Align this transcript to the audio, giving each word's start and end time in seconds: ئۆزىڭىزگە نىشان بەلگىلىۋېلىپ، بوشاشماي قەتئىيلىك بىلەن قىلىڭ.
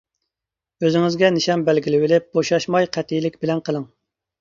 ئۆزىڭىزگە 0.85 1.29
نىشان 1.37 1.67
بەلگىلىۋېلىپ، 1.69 2.29
بوشاشماي 2.39 2.91
قەتئىيلىك 2.99 3.43
بىلەن 3.47 3.67
قىلىڭ. 3.71 3.91